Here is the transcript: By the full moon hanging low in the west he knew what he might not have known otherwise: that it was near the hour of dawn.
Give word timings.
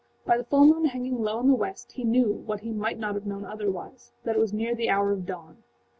By 0.25 0.35
the 0.35 0.43
full 0.43 0.65
moon 0.65 0.85
hanging 0.85 1.21
low 1.21 1.41
in 1.41 1.47
the 1.47 1.53
west 1.53 1.91
he 1.91 2.03
knew 2.03 2.33
what 2.33 2.61
he 2.61 2.71
might 2.71 2.97
not 2.97 3.13
have 3.13 3.27
known 3.27 3.45
otherwise: 3.45 4.11
that 4.23 4.35
it 4.35 4.39
was 4.39 4.51
near 4.51 4.73
the 4.73 4.89
hour 4.89 5.11
of 5.11 5.27
dawn. 5.27 5.61